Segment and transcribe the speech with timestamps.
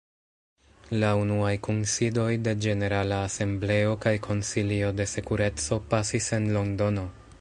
[1.01, 7.07] La unuaj kunsidoj de Ĝenerala Asembleo kaj Konsilio de Sekureco pasis en Londono.